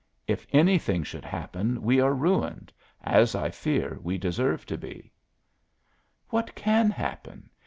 [0.25, 5.11] If anything should happen we are ruined, as I fear we deserve to be."
[6.29, 7.51] "What can happen?